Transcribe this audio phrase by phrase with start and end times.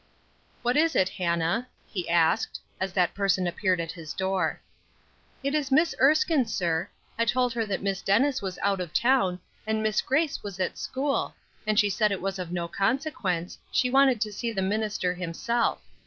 [0.63, 4.59] "What is it, Hannah?" he asked, as that person appeared at his door.
[5.43, 6.89] "It is Miss Erskine, sir.
[7.19, 10.79] I told her that Miss Dennis was out of town, and Miss Grace was at
[10.79, 11.35] school,
[11.67, 15.83] and she said it was of no consequence, she wanted to see the minister himself.